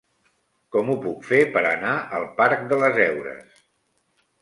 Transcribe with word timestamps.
Com 0.75 0.89
ho 0.93 0.95
puc 1.03 1.27
fer 1.33 1.43
per 1.57 1.63
anar 1.73 1.93
al 2.21 2.27
parc 2.43 2.67
de 2.75 2.83
les 2.85 3.01
Heures? 3.09 3.65